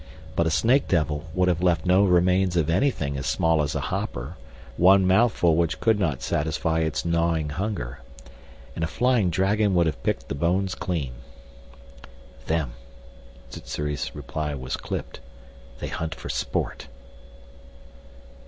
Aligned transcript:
But 0.35 0.47
a 0.47 0.49
snake 0.49 0.87
devil 0.87 1.25
would 1.35 1.47
have 1.47 1.61
left 1.61 1.85
no 1.85 2.03
remains 2.03 2.57
of 2.57 2.71
anything 2.71 3.17
as 3.17 3.27
small 3.27 3.61
as 3.61 3.75
a 3.75 3.79
hopper, 3.93 4.35
one 4.75 5.05
mouthful 5.05 5.55
which 5.55 5.79
could 5.79 5.99
not 5.99 6.23
satisfy 6.23 6.79
its 6.79 7.05
gnawing 7.05 7.49
hunger. 7.49 7.99
And 8.73 8.83
a 8.83 8.87
flying 8.87 9.29
dragon 9.29 9.75
would 9.75 9.85
have 9.85 10.01
picked 10.01 10.27
the 10.27 10.33
bones 10.33 10.73
clean. 10.73 11.11
"Them!" 12.47 12.71
Sssuri's 13.51 14.15
reply 14.15 14.55
was 14.55 14.75
clipped. 14.75 15.19
"They 15.79 15.87
hunt 15.89 16.15
for 16.15 16.29
sport." 16.29 16.87